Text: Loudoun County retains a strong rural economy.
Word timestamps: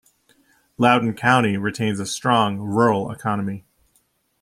Loudoun 0.79 1.13
County 1.13 1.57
retains 1.57 1.99
a 1.99 2.07
strong 2.07 2.57
rural 2.57 3.11
economy. 3.11 3.65